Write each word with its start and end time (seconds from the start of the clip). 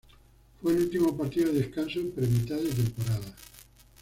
Fue 0.59 0.71
el 0.71 0.79
último 0.79 1.15
partido 1.15 1.53
de 1.53 1.59
descanso 1.59 1.99
pre-mitad 2.15 2.55
de 2.57 2.71
temporada. 2.71 3.35